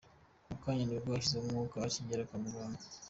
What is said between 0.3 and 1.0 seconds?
Mu kanya